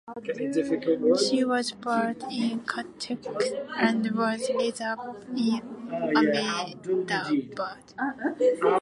She 1.23 1.43
was 1.43 1.73
born 1.73 2.15
in 2.31 2.61
Cuttack 2.61 3.23
and 3.77 4.09
was 4.13 4.49
raised 4.57 4.81
up 4.81 5.15
in 5.37 5.61
Ahmedabad. 6.17 7.93